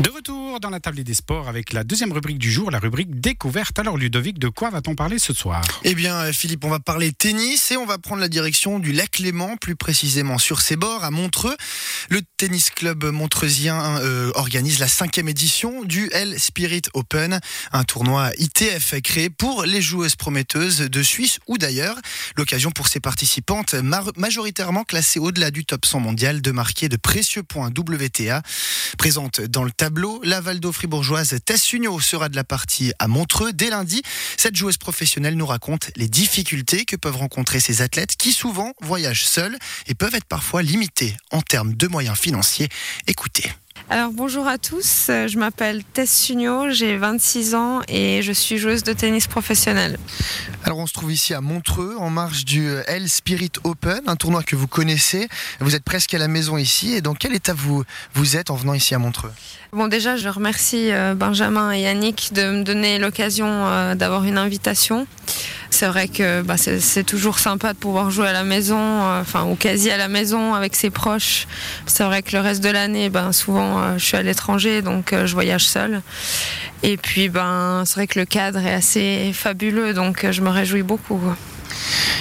[0.00, 3.20] De retour dans la table des sports avec la deuxième rubrique du jour, la rubrique
[3.20, 3.78] découverte.
[3.78, 5.60] Alors Ludovic, de quoi va-t-on parler ce soir?
[5.84, 9.18] Eh bien Philippe, on va parler tennis et on va prendre la direction du lac
[9.18, 11.54] Léman, plus précisément sur ses bords à Montreux.
[12.08, 17.38] Le tennis club montreusien euh, organise la cinquième édition du L Spirit Open,
[17.72, 21.98] un tournoi ITF créé pour les joueuses prometteuses de Suisse ou d'ailleurs.
[22.38, 23.74] L'occasion pour ses participantes
[24.16, 28.42] majoritairement classées au-delà du top 100 mondial de marquer de précieux points WTA.
[28.96, 29.89] Présente dans le tableau
[30.22, 31.62] la Valdo fribourgeoise Tess
[32.00, 34.02] sera de la partie à Montreux dès lundi.
[34.36, 39.24] Cette joueuse professionnelle nous raconte les difficultés que peuvent rencontrer ces athlètes qui souvent voyagent
[39.24, 42.68] seuls et peuvent être parfois limités en termes de moyens financiers.
[43.06, 43.50] Écoutez.
[43.88, 48.84] Alors bonjour à tous, je m'appelle Tess Sunio, j'ai 26 ans et je suis joueuse
[48.84, 49.98] de tennis professionnelle.
[50.64, 54.42] Alors on se trouve ici à Montreux en marge du L Spirit Open, un tournoi
[54.42, 55.28] que vous connaissez.
[55.58, 57.82] Vous êtes presque à la maison ici et dans quel état vous,
[58.14, 59.32] vous êtes en venant ici à Montreux?
[59.72, 64.38] Bon déjà je remercie euh, Benjamin et Yannick de me donner l'occasion euh, d'avoir une
[64.38, 65.06] invitation.
[65.70, 69.44] C'est vrai que bah, c'est toujours sympa de pouvoir jouer à la maison, euh, enfin
[69.44, 71.46] ou quasi à la maison avec ses proches.
[71.86, 75.12] C'est vrai que le reste de l'année, ben, souvent euh, je suis à l'étranger, donc
[75.12, 76.02] euh, je voyage seule.
[76.82, 80.82] Et puis ben, c'est vrai que le cadre est assez fabuleux, donc je me réjouis
[80.82, 81.20] beaucoup.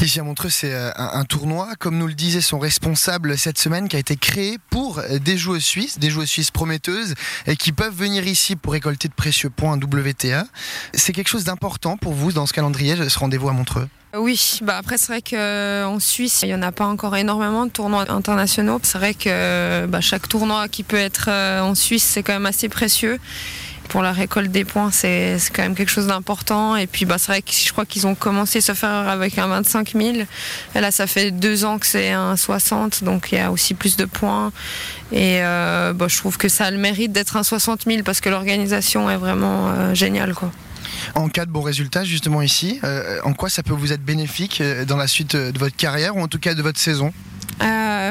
[0.00, 3.88] Ici à Montreux, c'est euh, un, tournoi, comme nous le disait son responsable cette semaine,
[3.88, 7.14] qui a été créé pour euh, des joueuses suisses, des joueuses suisses prometteuses,
[7.46, 10.46] et qui peuvent venir ici pour récolter de précieux points WTA.
[10.94, 13.88] C'est quelque chose d'important pour vous dans ce calendrier, ce rendez-vous à Montreux?
[14.14, 17.70] Oui, bah après c'est vrai qu'en Suisse, il n'y en a pas encore énormément de
[17.70, 18.78] tournois internationaux.
[18.82, 22.44] C'est vrai que bah, chaque tournoi qui peut être euh, en Suisse, c'est quand même
[22.44, 23.18] assez précieux
[23.88, 26.76] pour la récolte des points, c'est quand même quelque chose d'important.
[26.76, 29.38] Et puis, bah, c'est vrai que je crois qu'ils ont commencé à se faire avec
[29.38, 30.16] un 25 000.
[30.74, 33.74] Et là, ça fait deux ans que c'est un 60, donc il y a aussi
[33.74, 34.52] plus de points.
[35.12, 38.20] Et euh, bah, je trouve que ça a le mérite d'être un 60 000 parce
[38.20, 40.34] que l'organisation est vraiment euh, géniale.
[40.34, 40.50] Quoi.
[41.14, 44.62] En cas de bons résultats, justement ici, euh, en quoi ça peut vous être bénéfique
[44.86, 47.12] dans la suite de votre carrière ou en tout cas de votre saison?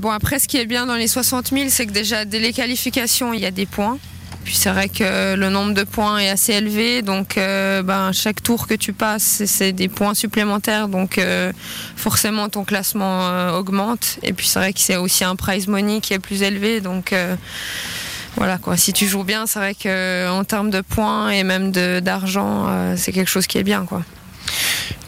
[0.00, 2.52] Bon après ce qui est bien dans les 60 000 c'est que déjà dès les
[2.52, 3.98] qualifications il y a des points
[4.46, 8.40] puis c'est vrai que le nombre de points est assez élevé, donc euh, ben, chaque
[8.44, 11.52] tour que tu passes, c'est des points supplémentaires, donc euh,
[11.96, 14.20] forcément ton classement euh, augmente.
[14.22, 17.12] Et puis c'est vrai que c'est aussi un prize money qui est plus élevé, donc
[18.36, 18.76] voilà quoi.
[18.76, 23.30] Si tu joues bien, c'est vrai qu'en termes de points et même d'argent, c'est quelque
[23.30, 24.04] chose qui est bien quoi.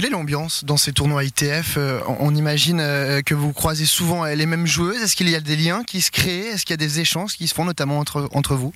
[0.00, 4.24] Quelle est l'ambiance dans ces tournois ITF euh, On imagine euh, que vous croisez souvent
[4.24, 5.02] les mêmes joueuses?
[5.02, 6.46] Est-ce qu'il y a des liens qui se créent?
[6.46, 8.72] Est-ce qu'il y a des échanges qui se font notamment entre, vous?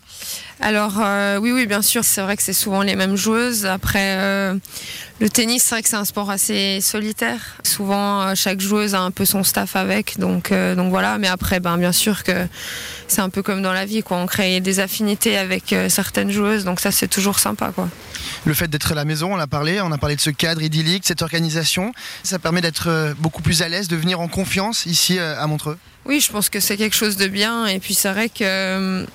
[0.61, 2.05] Alors euh, oui, oui, bien sûr.
[2.05, 3.65] C'est vrai que c'est souvent les mêmes joueuses.
[3.65, 4.53] Après,
[5.21, 7.41] le tennis, c'est vrai que c'est un sport assez solitaire.
[7.63, 10.19] Souvent, chaque joueuse a un peu son staff avec.
[10.19, 11.19] Donc, donc voilà.
[11.19, 12.47] Mais après, ben, bien sûr que
[13.07, 14.03] c'est un peu comme dans la vie.
[14.03, 14.17] Quoi.
[14.19, 16.65] On crée des affinités avec certaines joueuses.
[16.65, 17.71] Donc ça, c'est toujours sympa.
[17.73, 17.89] Quoi.
[18.45, 19.81] Le fait d'être à la maison, on a parlé.
[19.81, 21.93] On a parlé de ce cadre idyllique cette organisation.
[22.23, 25.47] Ça permet d'être euh, beaucoup plus à l'aise, de venir en confiance ici euh, à
[25.47, 25.79] Montreux.
[26.05, 27.67] Oui, je pense que c'est quelque chose de bien.
[27.67, 29.07] Et puis c'est vrai que euh,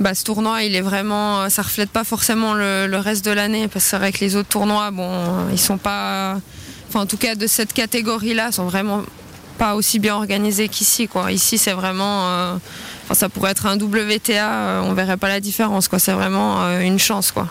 [0.00, 3.84] bah, ce tournoi, il est vraiment, ça reflète pas forcément le, reste de l'année, parce
[3.84, 6.40] que c'est vrai que les autres tournois, bon, ils sont pas,
[6.94, 9.02] en tout cas de cette catégorie-là, sont vraiment
[9.58, 11.08] pas aussi bien organisés qu'ici.
[11.08, 11.32] Quoi.
[11.32, 12.56] Ici, c'est vraiment,
[13.04, 15.88] enfin, ça pourrait être un WTA, on verrait pas la différence.
[15.88, 15.98] Quoi.
[15.98, 17.32] C'est vraiment une chance.
[17.32, 17.48] Quoi.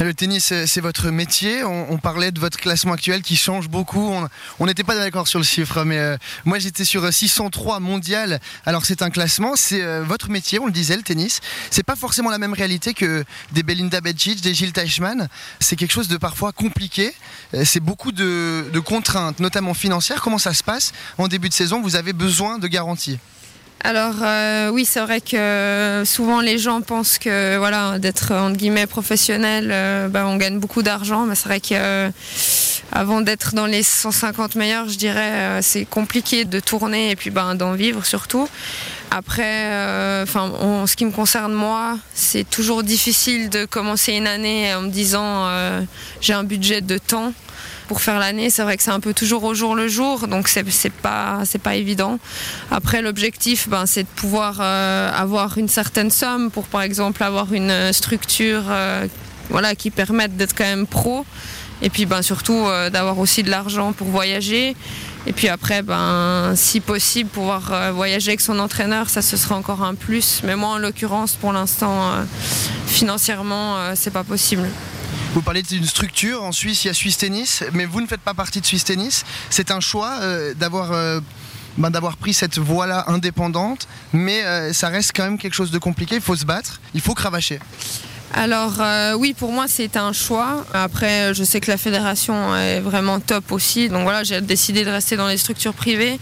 [0.00, 1.64] Le tennis, c'est votre métier.
[1.64, 4.14] On, parlait de votre classement actuel qui change beaucoup.
[4.58, 8.40] On n'était pas d'accord sur le chiffre, mais euh, moi j'étais sur 603 mondial.
[8.66, 11.40] Alors c'est un classement, c'est euh, votre métier, on le disait, le tennis.
[11.70, 15.28] C'est pas forcément la même réalité que des Belinda Bencic, des Gilles Teichmann.
[15.60, 17.14] C'est quelque chose de parfois compliqué.
[17.54, 20.20] Euh, c'est beaucoup de, de contraintes, notamment financières.
[20.20, 20.92] Comment ça se passe?
[21.18, 23.18] En début de saison Vous avez besoin de garanties
[23.82, 28.86] alors euh, oui, c'est vrai que souvent les gens pensent que voilà d'être entre guillemets
[28.86, 31.26] professionnel, euh, bah, on gagne beaucoup d'argent.
[31.26, 36.60] Mais c'est vrai qu'avant d'être dans les 150 meilleurs, je dirais, euh, c'est compliqué de
[36.60, 38.48] tourner et puis ben, d'en vivre surtout.
[39.10, 44.80] Après, en ce qui me concerne moi, c'est toujours difficile de commencer une année en
[44.80, 45.46] me disant
[46.20, 47.32] j'ai un budget de temps
[47.88, 48.50] pour faire l'année.
[48.50, 51.74] C'est vrai que c'est un peu toujours au jour le jour, donc c'est pas pas
[51.74, 52.18] évident.
[52.70, 57.52] Après l'objectif, ben, c'est de pouvoir euh, avoir une certaine somme pour par exemple avoir
[57.52, 59.06] une structure euh,
[59.50, 61.24] voilà qui permette d'être quand même pro.
[61.82, 64.76] Et puis ben, surtout euh, d'avoir aussi de l'argent pour voyager.
[65.26, 69.82] Et puis après, ben, si possible, pouvoir voyager avec son entraîneur, ça ce sera encore
[69.82, 70.42] un plus.
[70.44, 72.12] Mais moi, en l'occurrence, pour l'instant,
[72.86, 74.68] financièrement, c'est pas possible.
[75.34, 76.44] Vous parlez d'une structure.
[76.44, 78.84] En Suisse, il y a Suisse Tennis, mais vous ne faites pas partie de Suisse
[78.84, 79.24] Tennis.
[79.50, 81.18] C'est un choix euh, d'avoir euh,
[81.76, 86.14] ben, d'avoir pris cette voie-là indépendante, mais ça reste quand même quelque chose de compliqué.
[86.14, 87.58] Il faut se battre, il faut cravacher.
[88.32, 88.80] Alors
[89.18, 90.64] oui, pour moi c'est un choix.
[90.72, 93.88] Après, je sais que la fédération est vraiment top aussi.
[93.88, 96.20] Donc voilà, j'ai décidé de rester dans les structures privées.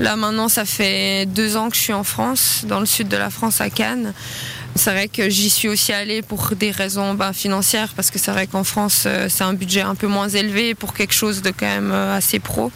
[0.00, 3.18] Là maintenant, ça fait deux ans que je suis en France, dans le sud de
[3.18, 4.14] la France, à Cannes.
[4.76, 8.30] C'est vrai que j'y suis aussi allée pour des raisons ben, financières, parce que c'est
[8.30, 11.50] vrai qu'en France, euh, c'est un budget un peu moins élevé pour quelque chose de
[11.50, 12.70] quand même euh, assez pro.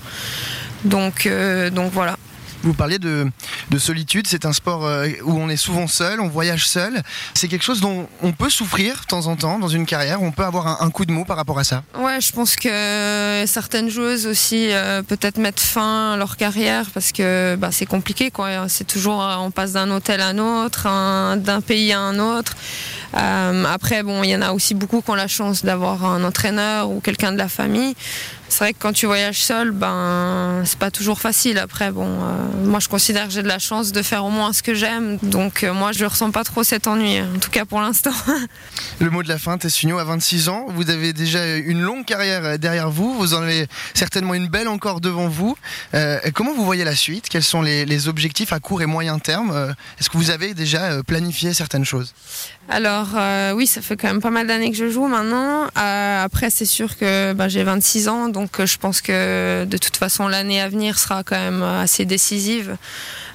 [0.85, 2.17] Donc, euh, donc voilà.
[2.63, 3.31] Vous parliez de,
[3.79, 7.03] solitude, c'est un sport euh, où on est souvent seul, on voyage seul.
[7.33, 10.31] C'est quelque chose dont on peut souffrir de temps en temps dans une carrière, on
[10.31, 11.83] peut avoir un, coup de mot par rapport à ça?
[11.99, 17.13] Ouais, je pense que certaines joueuses aussi euh, peut-être mettre fin à leur carrière parce
[17.13, 18.31] que bah, c'est compliqué.
[18.31, 18.69] Quoi.
[18.69, 20.85] C'est toujours, euh, on passe d'un hôtel à un autre,
[21.37, 22.57] d'un pays à un autre.
[23.15, 26.91] après, bon, il y en a aussi beaucoup qui ont la chance d'avoir un entraîneur
[26.91, 27.95] ou quelqu'un de la famille.
[28.51, 31.57] C'est vrai que quand tu voyages seul, ben c'est pas toujours facile.
[31.57, 34.53] Après, bon, euh, moi je considère que j'ai de la chance de faire au moins
[34.53, 37.51] ce que j'aime, donc euh, moi je ne ressens pas trop cet ennui, en tout
[37.51, 38.11] cas pour l'instant.
[38.99, 42.59] Le mot de la fin, Tessunio, à 26 ans, vous avez déjà une longue carrière
[42.59, 45.57] derrière vous, vous en avez certainement une belle encore devant vous.
[45.95, 47.29] Euh, comment vous voyez la suite?
[47.29, 49.75] Quels sont les, objectifs à court et moyen terme?
[50.01, 52.15] Est-ce que vous avez déjà planifié certaines choses?
[52.69, 53.09] Alors
[53.55, 55.69] oui, ça fait quand même pas mal d'années que je joue maintenant.
[55.77, 59.97] après, c'est sûr que ben, j'ai 26 ans, donc euh, je pense que de toute
[59.97, 62.77] façon l'année à venir sera quand même assez décisive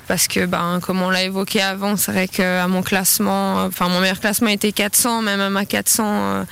[0.08, 4.00] parce que ben comme on l'a évoqué avant, c'est vrai qu'à mon classement, enfin mon
[4.00, 6.44] meilleur classement était 400, même à ma 400, euh,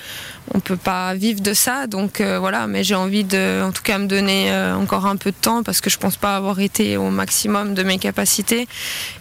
[0.54, 1.88] on peut pas vivre de ça.
[1.88, 5.32] Donc euh, voilà, mais j'ai envie de, en tout cas, me donner encore un peu
[5.32, 8.68] de temps parce que je pense pas avoir été au maximum de mes capacités.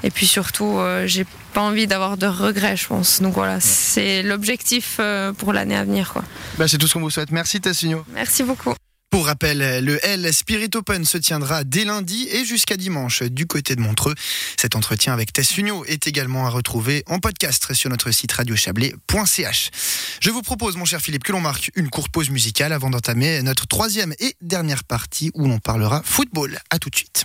[0.02, 3.20] Et puis surtout, j'ai pas envie d'avoir de regrets, je pense.
[3.20, 4.99] Donc voilà, c'est l'objectif
[5.38, 6.12] pour l'année à venir.
[6.12, 6.25] Quoi.
[6.58, 7.31] Bah, c'est tout ce qu'on vous souhaite.
[7.31, 8.05] Merci Tassigno.
[8.14, 8.75] Merci beaucoup.
[9.22, 13.76] Pour rappel, le L Spirit Open se tiendra dès lundi et jusqu'à dimanche du côté
[13.76, 14.16] de Montreux.
[14.60, 19.70] Cet entretien avec Tess Sunio est également à retrouver en podcast sur notre site radiochablais.ch.
[20.19, 23.40] Je vous propose, mon cher Philippe, que l'on marque une courte pause musicale avant d'entamer
[23.42, 26.58] notre troisième et dernière partie où l'on parlera football.
[26.70, 27.24] À tout de suite.